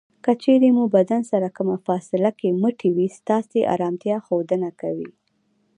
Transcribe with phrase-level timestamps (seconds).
[0.23, 5.09] که چېرې مو بدن سره کمه فاصله کې مټې وي ستاسې ارامتیا ښودنه کوي.